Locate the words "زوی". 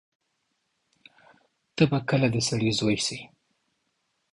2.79-2.97